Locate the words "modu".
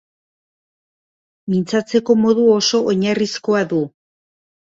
2.23-2.47